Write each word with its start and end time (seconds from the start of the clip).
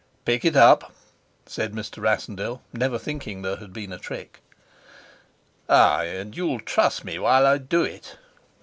"Pick 0.25 0.43
it 0.43 0.55
up," 0.55 0.95
said 1.45 1.73
Mr. 1.73 2.01
Rassendyll, 2.01 2.63
never 2.73 2.97
thinking 2.97 3.43
there 3.43 3.57
had 3.57 3.71
been 3.71 3.93
a 3.93 3.99
trick. 3.99 4.41
"Ay, 5.69 6.05
and 6.05 6.35
you'll 6.35 6.59
truss 6.59 7.03
me 7.03 7.19
while 7.19 7.45
I 7.45 7.59
do 7.59 7.83
it." 7.83 8.17